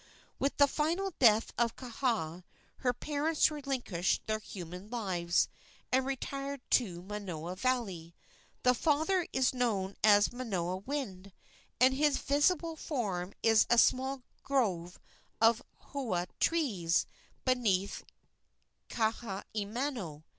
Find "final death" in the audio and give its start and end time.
0.65-1.53